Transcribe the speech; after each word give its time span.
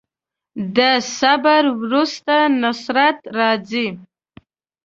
د 0.75 0.79
صبر 1.17 1.63
وروسته 1.81 2.35
نصرت 2.61 3.17
راځي. 3.37 3.87